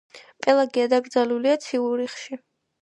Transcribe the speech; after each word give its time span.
პელაგია 0.45 0.87
დაკრძალულია 0.95 1.61
ციურიხში. 1.67 2.45